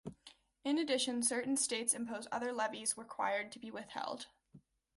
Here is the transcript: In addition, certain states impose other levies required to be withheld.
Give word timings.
In 0.63 0.79
addition, 0.79 1.21
certain 1.21 1.55
states 1.55 1.93
impose 1.93 2.27
other 2.31 2.51
levies 2.51 2.97
required 2.97 3.51
to 3.51 3.59
be 3.59 3.69
withheld. 3.69 4.25